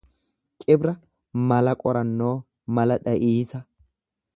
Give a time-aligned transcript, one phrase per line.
[0.63, 0.93] Cibra
[1.51, 2.33] mala qorannoo,
[2.79, 3.67] mala dha'iisa.